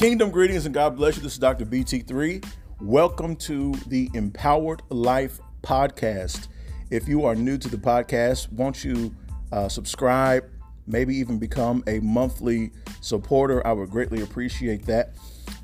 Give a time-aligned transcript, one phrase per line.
[0.00, 1.22] Kingdom greetings and God bless you.
[1.22, 1.66] This is Dr.
[1.66, 2.42] BT3.
[2.80, 6.48] Welcome to the Empowered Life Podcast.
[6.90, 9.14] If you are new to the podcast, won't you
[9.52, 10.48] uh, subscribe,
[10.86, 12.70] maybe even become a monthly
[13.02, 13.64] supporter?
[13.66, 15.16] I would greatly appreciate that.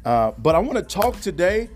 [0.05, 1.71] Uh, but I want to talk today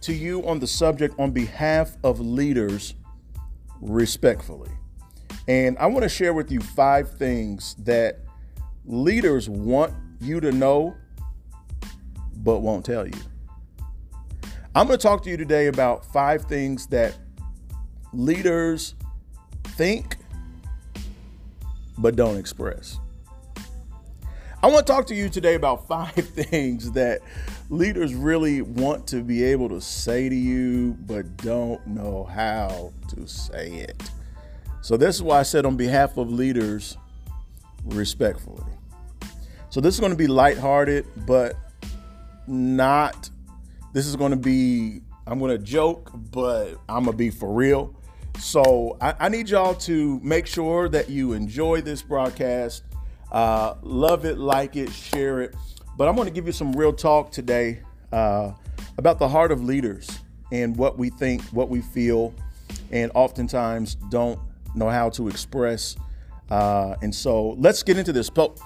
[0.00, 2.94] to you on the subject on behalf of leaders
[3.82, 4.70] respectfully.
[5.48, 8.20] And I want to share with you five things that
[8.86, 10.96] leaders want you to know
[12.42, 13.14] but won't tell you.
[14.74, 17.16] I'm going to talk to you today about five things that
[18.12, 18.94] leaders
[19.64, 20.16] think
[21.98, 22.98] but don't express.
[24.62, 27.20] I want to talk to you today about five things that
[27.68, 33.26] leaders really want to be able to say to you but don't know how to
[33.26, 34.10] say it.
[34.82, 36.96] So, this is why I said on behalf of leaders,
[37.84, 38.64] respectfully.
[39.68, 41.54] So, this is going to be lighthearted, but
[42.50, 43.30] not.
[43.92, 47.52] This is going to be, I'm going to joke, but I'm going to be for
[47.52, 47.94] real.
[48.38, 52.84] So I, I, need y'all to make sure that you enjoy this broadcast.
[53.30, 55.54] Uh, love it, like it, share it.
[55.96, 57.80] But I'm going to give you some real talk today
[58.12, 58.52] uh,
[58.98, 60.08] about the heart of leaders
[60.52, 62.34] and what we think, what we feel,
[62.90, 64.38] and oftentimes don't
[64.74, 65.96] know how to express.
[66.50, 68.30] Uh, and so let's get into this.
[68.30, 68.58] But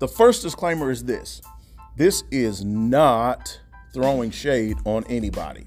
[0.00, 1.42] The first disclaimer is this
[2.00, 3.60] this is not
[3.92, 5.66] throwing shade on anybody.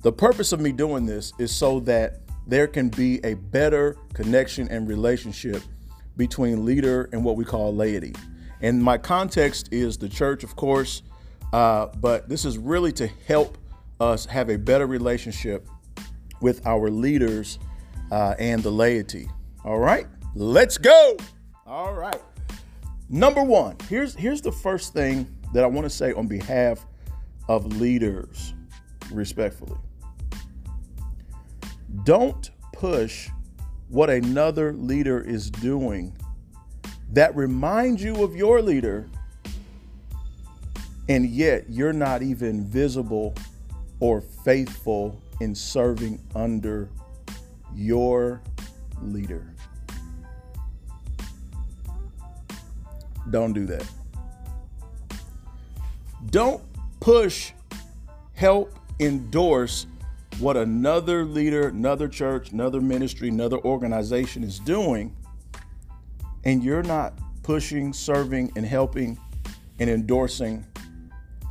[0.00, 4.66] The purpose of me doing this is so that there can be a better connection
[4.68, 5.62] and relationship
[6.16, 8.14] between leader and what we call laity.
[8.62, 11.02] And my context is the church, of course,
[11.52, 13.58] uh, but this is really to help
[14.00, 15.68] us have a better relationship
[16.40, 17.58] with our leaders
[18.10, 19.28] uh, and the laity.
[19.66, 21.18] All right, let's go.
[21.66, 22.22] All right.
[23.10, 26.86] Number one, here's here's the first thing that I want to say on behalf
[27.48, 28.54] of leaders,
[29.10, 29.78] respectfully.
[32.04, 33.28] Don't push
[33.88, 36.16] what another leader is doing
[37.12, 39.08] that reminds you of your leader,
[41.08, 43.34] and yet you're not even visible
[44.00, 46.90] or faithful in serving under
[47.74, 48.42] your
[49.02, 49.54] leader.
[53.30, 53.86] Don't do that.
[56.30, 56.62] Don't
[57.00, 57.52] push,
[58.34, 59.86] help, endorse
[60.40, 65.16] what another leader, another church, another ministry, another organization is doing,
[66.44, 69.18] and you're not pushing, serving, and helping
[69.78, 70.66] and endorsing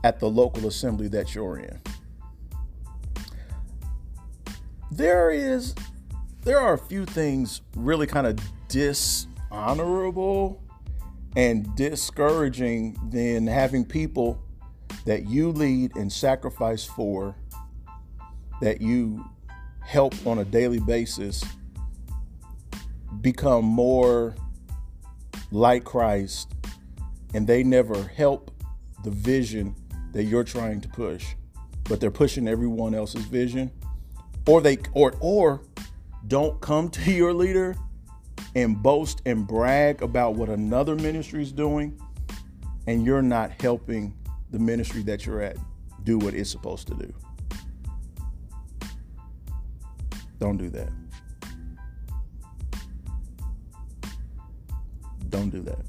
[0.03, 1.81] at the local assembly that you're in.
[4.91, 5.73] There is
[6.43, 8.39] there are a few things really kind of
[8.69, 10.61] dishonorable
[11.35, 14.41] and discouraging than having people
[15.07, 17.34] that you lead and sacrifice for,
[18.59, 19.23] that you
[19.79, 21.45] help on a daily basis
[23.22, 24.35] become more
[25.50, 26.53] like Christ,
[27.34, 28.51] and they never help
[29.06, 29.73] the vision
[30.12, 31.25] that you're trying to push,
[31.85, 33.72] but they're pushing everyone else's vision,
[34.46, 35.62] or they or or
[36.28, 37.78] don't come to your leader
[38.56, 41.97] and boast and brag about what another ministry is doing,
[42.88, 44.13] and you're not helping
[44.52, 45.58] the ministry that you're at
[46.03, 47.13] do what it's supposed to do.
[50.40, 50.90] Don't do that.
[55.30, 55.85] Don't do that.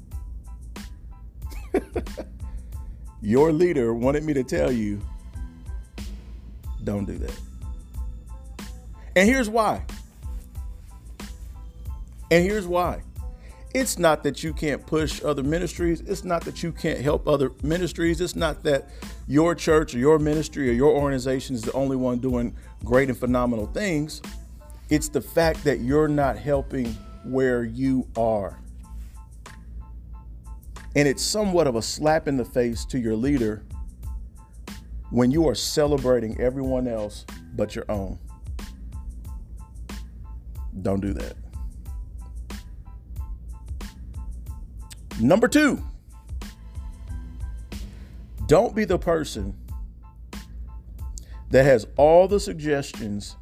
[3.21, 4.99] Your leader wanted me to tell you
[6.83, 7.39] don't do that.
[9.15, 9.83] And here's why.
[12.31, 13.01] And here's why.
[13.73, 16.01] It's not that you can't push other ministries.
[16.01, 18.19] It's not that you can't help other ministries.
[18.19, 18.89] It's not that
[19.27, 23.17] your church or your ministry or your organization is the only one doing great and
[23.17, 24.23] phenomenal things.
[24.89, 26.87] It's the fact that you're not helping
[27.23, 28.59] where you are.
[30.95, 33.63] And it's somewhat of a slap in the face to your leader
[35.11, 37.23] when you are celebrating everyone else
[37.55, 38.17] but your own.
[40.81, 41.35] Don't do that.
[45.19, 45.83] Number two,
[48.47, 49.55] don't be the person
[51.49, 53.35] that has all the suggestions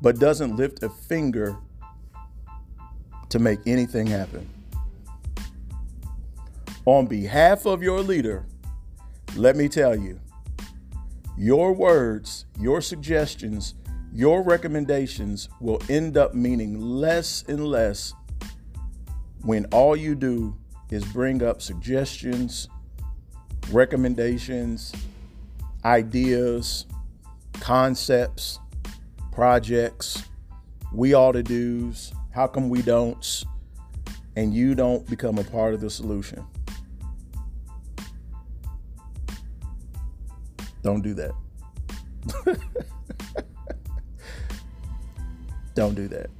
[0.00, 1.56] but doesn't lift a finger
[3.28, 4.48] to make anything happen.
[6.86, 8.46] On behalf of your leader,
[9.36, 10.18] let me tell you,
[11.36, 13.74] your words, your suggestions,
[14.12, 18.14] your recommendations will end up meaning less and less
[19.42, 20.56] when all you do
[20.90, 22.68] is bring up suggestions
[23.70, 24.92] recommendations,
[25.84, 26.86] ideas,
[27.54, 28.58] concepts,
[29.32, 30.24] projects,
[30.92, 33.44] we ought to do's, how come we don't,
[34.36, 36.44] and you don't become a part of the solution.
[40.82, 41.32] Don't do that.
[45.74, 46.30] don't do that.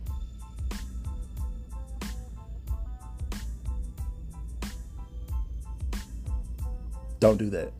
[7.20, 7.72] Don't do that.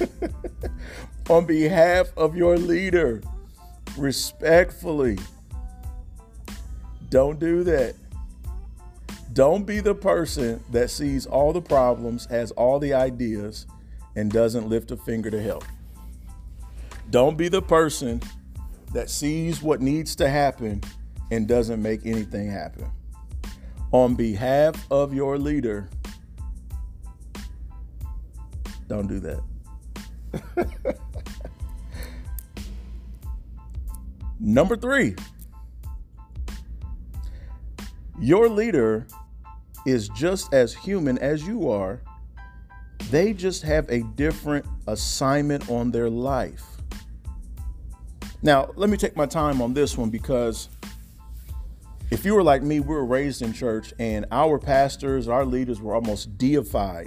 [1.30, 3.22] On behalf of your leader,
[3.96, 5.18] respectfully,
[7.10, 7.94] don't do that.
[9.32, 13.66] Don't be the person that sees all the problems, has all the ideas,
[14.16, 15.64] and doesn't lift a finger to help.
[17.10, 18.22] Don't be the person
[18.92, 20.82] that sees what needs to happen
[21.30, 22.90] and doesn't make anything happen.
[23.90, 25.88] On behalf of your leader,
[28.88, 29.40] don't do that.
[34.40, 35.14] Number three,
[38.20, 39.06] your leader
[39.86, 42.02] is just as human as you are.
[43.10, 46.64] They just have a different assignment on their life.
[48.42, 50.68] Now, let me take my time on this one because
[52.10, 55.80] if you were like me, we were raised in church and our pastors, our leaders
[55.80, 57.06] were almost deified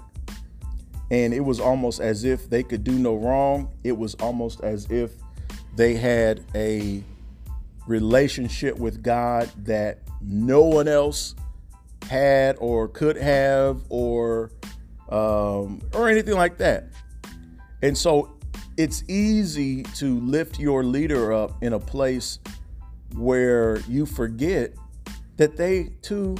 [1.12, 3.70] and it was almost as if they could do no wrong.
[3.84, 5.12] It was almost as if
[5.76, 7.04] they had a
[7.88, 11.36] relationship with God that no one else
[12.10, 14.52] had or could have or
[15.10, 16.90] um, or anything like that.
[17.84, 18.36] And so
[18.78, 22.40] it's easy to lift your leader up in a place
[23.14, 24.74] where you forget
[25.38, 26.36] that they too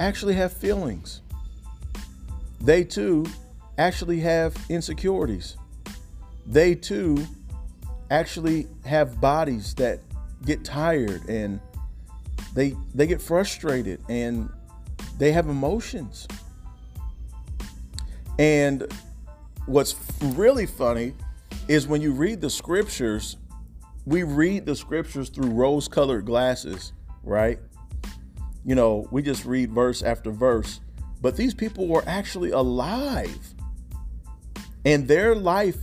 [0.00, 1.22] actually have feelings.
[2.60, 3.26] They too
[3.82, 5.56] actually have insecurities.
[6.46, 7.26] They too
[8.10, 9.98] actually have bodies that
[10.44, 11.60] get tired and
[12.54, 14.48] they they get frustrated and
[15.18, 16.28] they have emotions.
[18.38, 18.86] And
[19.66, 21.14] what's really funny
[21.66, 23.36] is when you read the scriptures,
[24.06, 26.92] we read the scriptures through rose colored glasses,
[27.24, 27.58] right?
[28.64, 30.80] You know, we just read verse after verse,
[31.20, 33.54] but these people were actually alive
[34.84, 35.78] and their life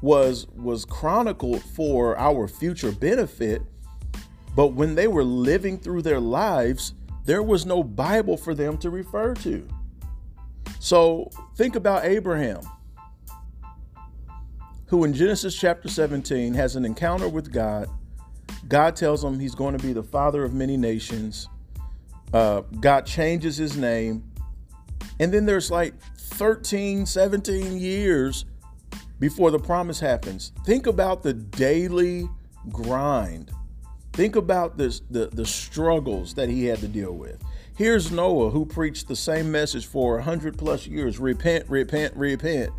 [0.00, 3.62] was was chronicled for our future benefit
[4.54, 6.94] but when they were living through their lives
[7.24, 9.66] there was no bible for them to refer to.
[10.80, 12.60] So think about abraham
[14.86, 17.88] who in genesis chapter 17 has an encounter with god.
[18.68, 21.48] God tells him he's going to be the father of many nations.
[22.32, 24.24] Uh, god changes his name.
[25.20, 25.94] And then there's like
[26.38, 28.44] 13, 17 years
[29.18, 30.52] before the promise happens.
[30.64, 32.28] Think about the daily
[32.70, 33.50] grind.
[34.12, 37.42] Think about this, the, the struggles that he had to deal with.
[37.76, 42.70] Here's Noah, who preached the same message for 100 plus years repent, repent, repent.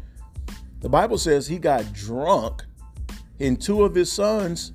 [0.79, 2.63] The Bible says he got drunk,
[3.41, 4.71] and two of his sons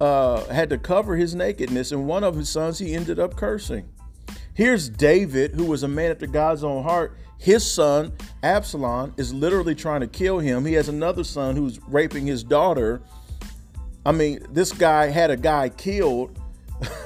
[0.00, 3.88] uh, had to cover his nakedness, and one of his sons he ended up cursing.
[4.54, 7.16] Here's David, who was a man after God's own heart.
[7.38, 8.12] His son,
[8.42, 10.64] Absalom, is literally trying to kill him.
[10.64, 13.02] He has another son who's raping his daughter.
[14.04, 16.38] I mean, this guy had a guy killed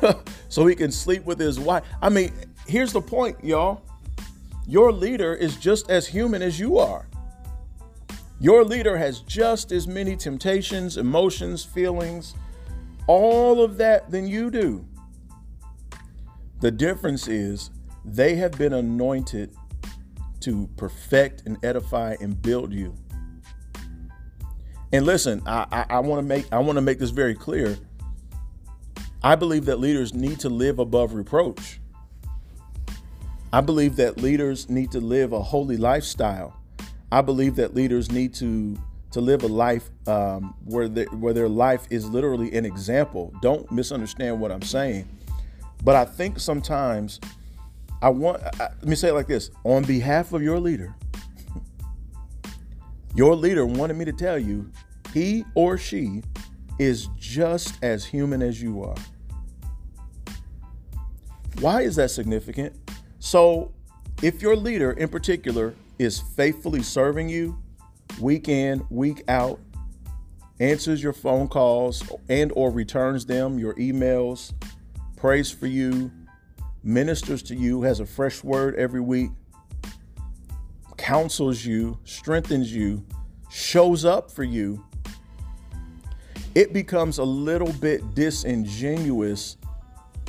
[0.49, 1.85] so he can sleep with his wife.
[2.01, 2.33] I mean,
[2.67, 3.83] here's the point, y'all.
[4.67, 7.07] Your leader is just as human as you are.
[8.39, 12.35] Your leader has just as many temptations, emotions, feelings,
[13.07, 14.87] all of that than you do.
[16.61, 17.71] The difference is
[18.05, 19.55] they have been anointed
[20.41, 22.95] to perfect and edify and build you.
[24.93, 27.77] And listen, I, I, I want to make I want to make this very clear.
[29.23, 31.81] I believe that leaders need to live above reproach.
[33.53, 36.57] I believe that leaders need to live a holy lifestyle.
[37.13, 38.77] I believe that leaders need to
[39.13, 43.33] to live a life um, where the, where their life is literally an example.
[43.43, 45.09] Don't misunderstand what I'm saying,
[45.83, 47.21] but I think sometimes
[48.03, 50.95] I want, I, let me say it like this on behalf of your leader,
[53.15, 54.71] your leader wanted me to tell you
[55.13, 56.23] he or she
[56.79, 58.97] is just as human as you are.
[61.61, 62.75] Why is that significant?
[63.19, 63.73] So,
[64.23, 67.59] if your leader in particular is faithfully serving you
[68.19, 69.61] week in, week out,
[70.59, 74.53] answers your phone calls and or returns them, your emails,
[75.17, 76.11] prays for you,
[76.83, 79.31] ministers to you, has a fresh word every week,
[80.97, 83.05] counsels you, strengthens you,
[83.51, 84.85] shows up for you,
[86.55, 89.57] it becomes a little bit disingenuous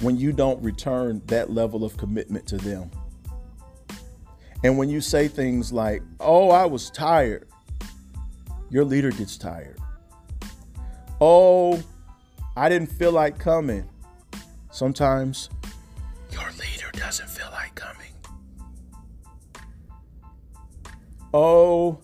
[0.02, 2.90] when you don't return that level of commitment to them.
[4.64, 7.48] And when you say things like, oh, I was tired,
[8.70, 9.80] your leader gets tired.
[11.20, 11.82] Oh,
[12.56, 13.88] I didn't feel like coming.
[14.72, 15.50] Sometimes
[16.32, 18.14] your leader doesn't feel like coming.
[21.34, 22.00] Oh,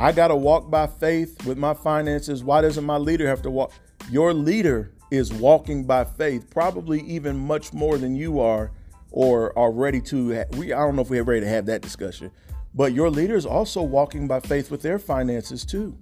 [0.00, 2.42] I got to walk by faith with my finances.
[2.42, 3.72] Why doesn't my leader have to walk?
[4.10, 8.72] Your leader is walking by faith, probably even much more than you are
[9.10, 10.44] or are ready to.
[10.56, 12.32] We I don't know if we're ready to have that discussion,
[12.74, 15.96] but your leader is also walking by faith with their finances too.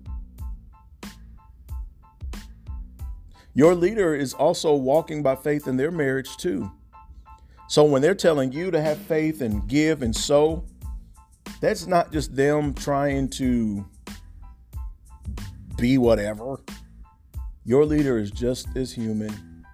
[3.55, 6.73] Your leader is also walking by faith in their marriage too.
[7.73, 10.63] So when they're telling you to have faith and give and sow,
[11.63, 13.87] that's not just them trying to
[15.79, 16.61] be whatever.
[17.65, 19.65] Your leader is just as human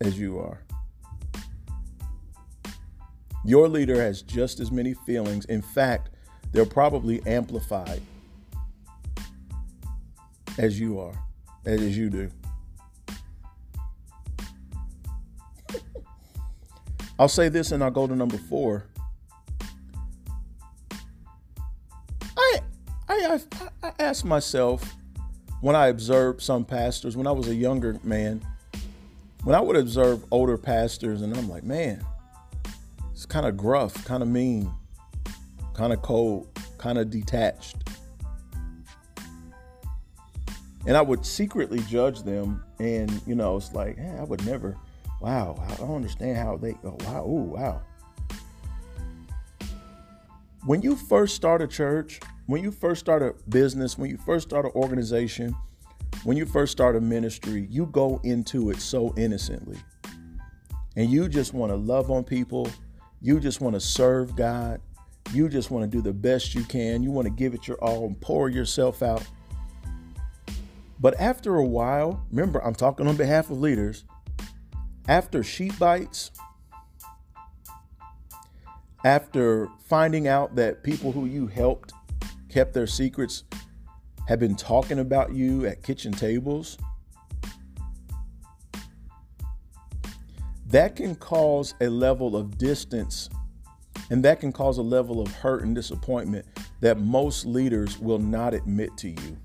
[0.00, 0.64] as you are.
[3.44, 5.44] Your leader has just as many feelings.
[5.44, 6.10] In fact,
[6.50, 8.02] they're probably amplified
[10.58, 11.14] as you are,
[11.64, 12.28] as you do.
[17.18, 18.86] I'll say this and I'll go to number four.
[22.36, 22.60] I,
[23.08, 23.40] I,
[23.82, 24.94] I asked myself
[25.60, 28.44] when I observed some pastors, when I was a younger man,
[29.44, 32.04] when I would observe older pastors, and I'm like, man,
[33.12, 34.70] it's kind of gruff, kind of mean,
[35.72, 37.76] kind of cold, kind of detached.
[40.86, 44.76] And I would secretly judge them, and you know, it's like, hey, I would never.
[45.26, 46.96] Wow, I don't understand how they go.
[47.00, 47.82] Wow, ooh, wow.
[50.64, 54.46] When you first start a church, when you first start a business, when you first
[54.46, 55.52] start an organization,
[56.22, 59.78] when you first start a ministry, you go into it so innocently.
[60.94, 62.68] And you just want to love on people.
[63.20, 64.80] You just want to serve God.
[65.32, 67.02] You just want to do the best you can.
[67.02, 69.26] You want to give it your all and pour yourself out.
[71.00, 74.04] But after a while, remember, I'm talking on behalf of leaders.
[75.08, 76.32] After sheep bites,
[79.04, 81.92] after finding out that people who you helped
[82.48, 83.44] kept their secrets
[84.26, 86.76] have been talking about you at kitchen tables,
[90.68, 93.30] that can cause a level of distance
[94.10, 96.46] and that can cause a level of hurt and disappointment
[96.80, 99.36] that most leaders will not admit to you.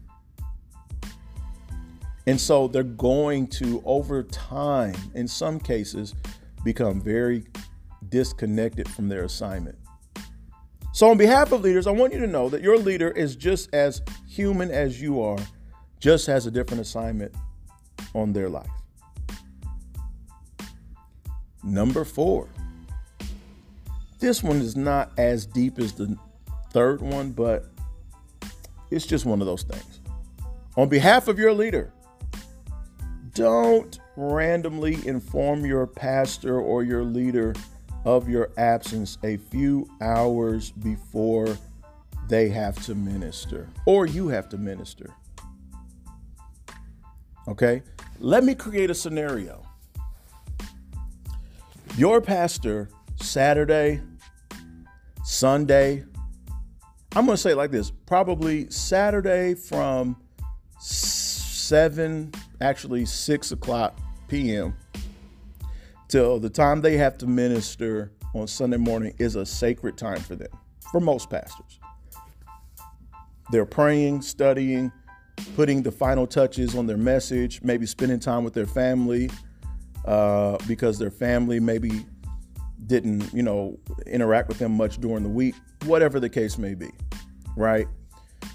[2.28, 6.14] And so they're going to, over time, in some cases,
[6.64, 7.46] become very
[8.10, 9.78] disconnected from their assignment.
[10.94, 13.74] So, on behalf of leaders, I want you to know that your leader is just
[13.74, 15.40] as human as you are,
[16.00, 17.34] just has a different assignment
[18.14, 18.70] on their life.
[21.64, 22.48] Number four.
[24.20, 26.16] This one is not as deep as the
[26.72, 27.66] third one, but
[28.92, 30.00] it's just one of those things.
[30.78, 31.92] On behalf of your leader,
[33.34, 37.54] don't randomly inform your pastor or your leader
[38.06, 41.58] of your absence a few hours before
[42.28, 45.14] they have to minister or you have to minister.
[47.48, 47.84] Okay?
[48.20, 49.66] Let me create a scenario.
[51.98, 54.02] Your pastor, Saturday,
[55.24, 56.04] Sunday,
[57.14, 60.16] I'm going to say it like this probably Saturday from
[60.80, 62.32] 7,
[62.62, 64.76] actually 6 o'clock p.m
[66.12, 70.36] till the time they have to minister on Sunday morning is a sacred time for
[70.36, 70.50] them,
[70.92, 71.80] for most pastors.
[73.50, 74.92] They're praying, studying,
[75.56, 79.30] putting the final touches on their message, maybe spending time with their family
[80.04, 82.06] uh, because their family maybe
[82.88, 86.90] didn't, you know, interact with them much during the week, whatever the case may be,
[87.56, 87.88] right?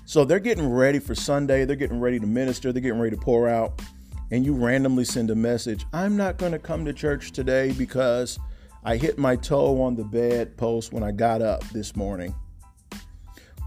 [0.05, 3.23] So they're getting ready for Sunday, they're getting ready to minister, they're getting ready to
[3.23, 3.81] pour out
[4.31, 8.39] and you randomly send a message, I'm not going to come to church today because
[8.85, 12.35] I hit my toe on the bed post when I got up this morning.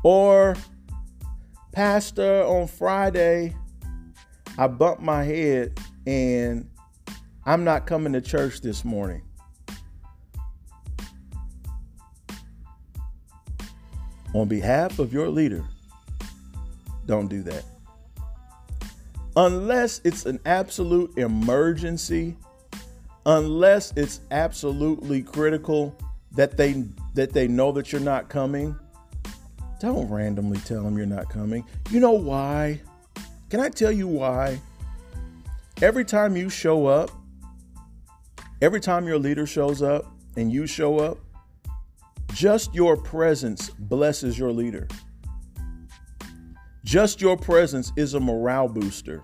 [0.04, 0.56] Or,
[1.72, 3.56] Pastor, on Friday,
[4.58, 6.70] I bumped my head and
[7.46, 9.24] I'm not coming to church this morning.
[14.34, 15.66] On behalf of your leader,
[17.06, 17.66] don't do that
[19.40, 22.36] unless it's an absolute emergency,
[23.26, 25.98] unless it's absolutely critical
[26.34, 28.78] that they that they know that you're not coming,
[29.80, 31.64] don't randomly tell them you're not coming.
[31.90, 32.82] You know why?
[33.50, 34.60] Can I tell you why?
[35.82, 37.10] Every time you show up,
[38.62, 40.06] every time your leader shows up
[40.36, 41.18] and you show up,
[42.34, 44.88] just your presence blesses your leader.
[46.84, 49.24] Just your presence is a morale booster.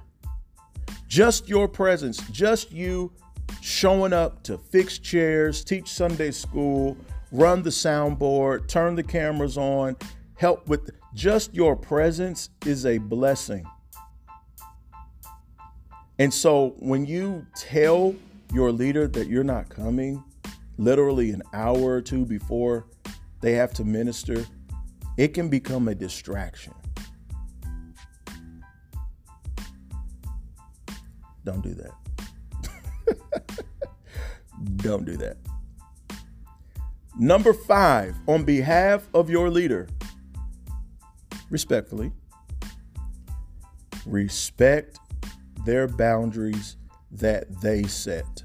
[1.15, 3.09] Just your presence, just you
[3.61, 6.97] showing up to fix chairs, teach Sunday school,
[7.31, 9.95] run the soundboard, turn the cameras on,
[10.35, 13.65] help with just your presence is a blessing.
[16.19, 18.13] And so when you tell
[18.51, 20.21] your leader that you're not coming,
[20.77, 22.87] literally an hour or two before
[23.39, 24.45] they have to minister,
[25.15, 26.73] it can become a distraction.
[31.45, 31.91] Don't do that.
[34.77, 35.37] Don't do that.
[37.17, 39.87] Number five, on behalf of your leader,
[41.49, 42.11] respectfully,
[44.05, 44.99] respect
[45.65, 46.75] their boundaries
[47.11, 48.43] that they set.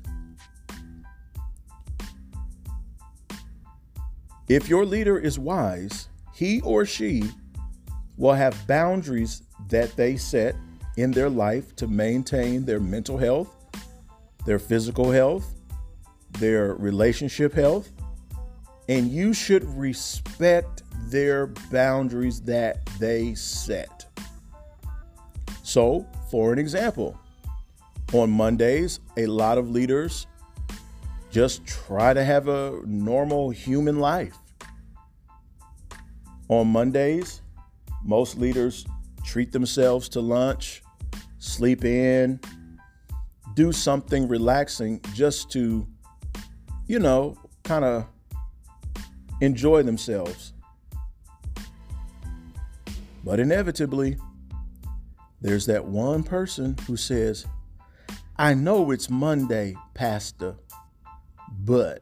[4.48, 7.24] If your leader is wise, he or she
[8.16, 10.54] will have boundaries that they set
[10.96, 13.54] in their life to maintain their mental health,
[14.46, 15.54] their physical health,
[16.38, 17.90] their relationship health,
[18.88, 24.06] and you should respect their boundaries that they set.
[25.62, 27.18] So, for an example,
[28.12, 30.26] on Mondays, a lot of leaders
[31.30, 34.36] just try to have a normal human life.
[36.48, 37.42] On Mondays,
[38.02, 38.84] most leaders
[39.24, 40.82] treat themselves to lunch,
[41.38, 42.40] sleep in,
[43.54, 45.86] do something relaxing just to,
[46.86, 48.06] you know, kind of
[49.40, 50.52] enjoy themselves.
[53.24, 54.16] But inevitably,
[55.40, 57.46] there's that one person who says,
[58.36, 60.56] I know it's Monday, Pastor,
[61.58, 62.00] but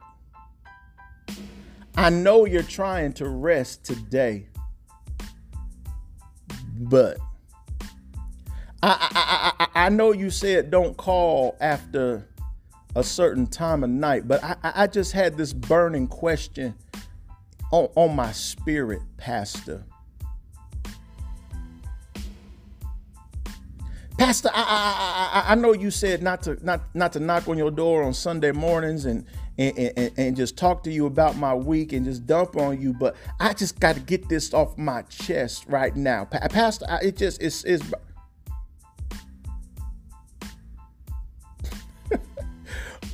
[1.96, 4.48] I know you're trying to rest today,
[6.88, 7.18] but
[8.82, 12.26] I, I, I, I know you said don't call after
[12.94, 16.74] a certain time of night, but I, I just had this burning question
[17.72, 19.84] on, on my spirit, Pastor.
[24.16, 27.56] Pastor, I, I, I, I know you said not to not not to knock on
[27.56, 29.24] your door on Sunday mornings and
[29.58, 32.94] and, and, and just talk to you about my week and just dump on you,
[32.94, 36.86] but I just got to get this off my chest right now, Pastor.
[37.02, 37.84] it just it's it's.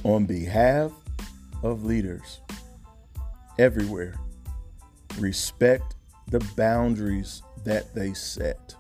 [0.04, 0.92] on behalf
[1.62, 2.40] of leaders
[3.58, 4.14] everywhere,
[5.18, 5.94] respect
[6.28, 8.74] the boundaries that they set.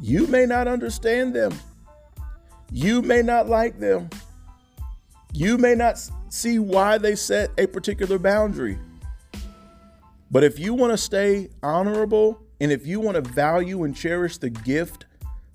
[0.00, 1.52] You may not understand them.
[2.70, 4.08] You may not like them.
[5.32, 8.78] You may not see why they set a particular boundary.
[10.30, 14.38] But if you want to stay honorable and if you want to value and cherish
[14.38, 15.06] the gift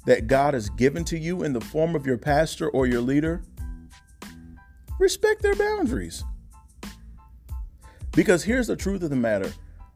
[0.05, 3.43] that God has given to you in the form of your pastor or your leader,
[4.99, 6.23] respect their boundaries.
[8.13, 9.51] Because here's the truth of the matter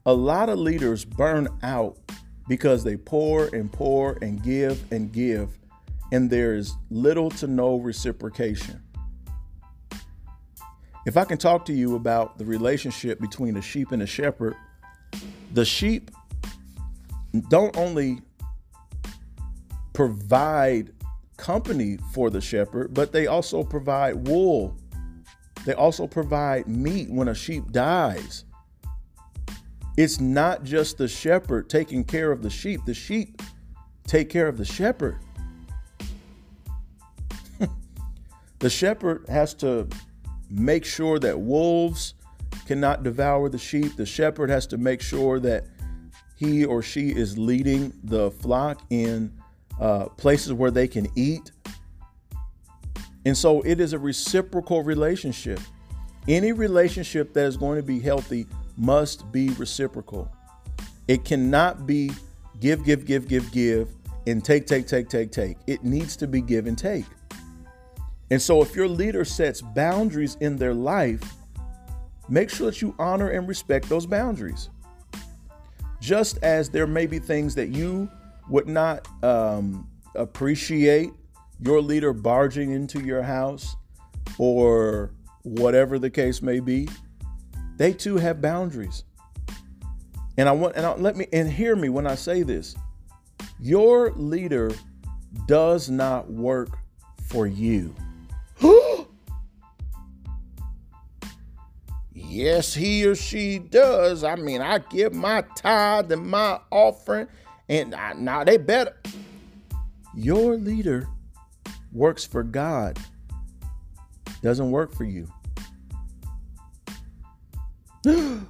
[0.05, 1.97] a lot of leaders burn out
[2.47, 5.57] because they pour and pour and give and give,
[6.11, 8.81] and there's little to no reciprocation.
[11.05, 14.55] If I can talk to you about the relationship between a sheep and a shepherd,
[15.51, 16.11] the sheep
[17.49, 18.19] don't only
[19.93, 20.91] provide
[21.37, 24.77] company for the shepherd, but they also provide wool.
[25.65, 28.45] They also provide meat when a sheep dies.
[29.97, 33.41] It's not just the shepherd taking care of the sheep, the sheep
[34.05, 35.17] take care of the shepherd.
[38.59, 39.87] the shepherd has to
[40.51, 42.13] make sure that wolves
[42.65, 43.95] cannot devour the sheep.
[43.95, 45.65] The shepherd has to make sure that
[46.35, 49.31] he or she is leading the flock in
[49.79, 51.51] uh, places where they can eat.
[53.25, 55.59] And so it is a reciprocal relationship.
[56.27, 60.31] Any relationship that is going to be healthy must be reciprocal.
[61.07, 62.11] It cannot be
[62.59, 63.89] give, give, give, give, give,
[64.27, 65.57] and take, take, take, take, take.
[65.67, 67.05] It needs to be give and take.
[68.31, 71.21] And so if your leader sets boundaries in their life,
[72.29, 74.69] make sure that you honor and respect those boundaries.
[75.99, 78.09] Just as there may be things that you
[78.49, 81.11] would not um, appreciate
[81.59, 83.75] your leader barging into your house
[84.37, 85.11] or
[85.43, 86.87] whatever the case may be,
[87.81, 89.05] They too have boundaries.
[90.37, 92.75] And I want and I, let me and hear me when I say this.
[93.59, 94.71] Your leader
[95.47, 96.77] does not work
[97.23, 97.95] for you.
[102.31, 104.23] Yes, he or she does.
[104.23, 107.27] I mean, I give my tithe and my offering,
[107.69, 108.95] and now they better.
[110.15, 111.07] Your leader
[111.91, 112.97] works for God,
[114.41, 115.27] doesn't work for you.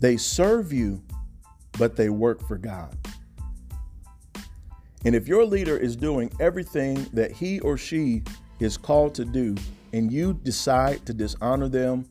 [0.00, 1.02] they serve you,
[1.78, 2.96] but they work for God.
[5.04, 8.22] And if your leader is doing everything that he or she
[8.58, 9.54] is called to do,
[9.96, 12.04] and you decide to dishonor them,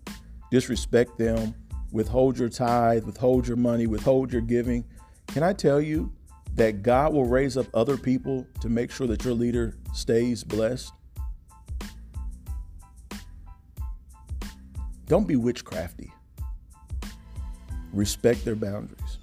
[0.49, 1.53] disrespect them,
[1.91, 4.83] withhold your tithe, withhold your money, withhold your giving,
[5.27, 6.11] can I tell you
[6.55, 10.91] that God will raise up other people to make sure that your leader stays blessed?
[15.05, 16.09] Don't be witchcrafty.
[17.93, 19.19] Respect their boundaries.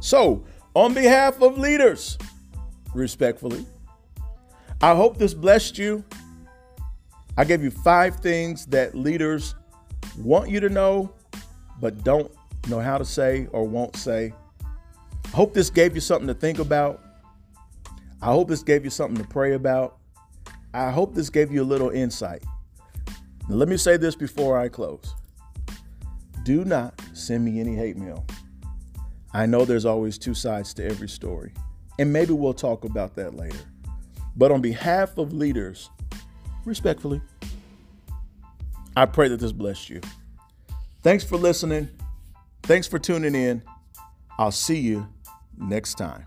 [0.00, 2.16] So, on behalf of leaders,
[2.94, 3.66] respectfully,
[4.82, 6.02] I hope this blessed you.
[7.36, 9.54] I gave you five things that leaders
[10.18, 11.12] want you to know,
[11.80, 12.32] but don't
[12.68, 14.32] know how to say or won't say.
[14.64, 17.02] I hope this gave you something to think about.
[18.22, 19.98] I hope this gave you something to pray about.
[20.72, 22.42] I hope this gave you a little insight.
[23.48, 25.14] Now, let me say this before I close.
[26.44, 28.26] Do not send me any hate mail.
[29.32, 31.52] I know there's always two sides to every story,
[31.98, 33.69] and maybe we'll talk about that later.
[34.40, 35.90] But on behalf of leaders,
[36.64, 37.20] respectfully,
[38.96, 40.00] I pray that this blessed you.
[41.02, 41.90] Thanks for listening.
[42.62, 43.62] Thanks for tuning in.
[44.38, 45.06] I'll see you
[45.58, 46.24] next time.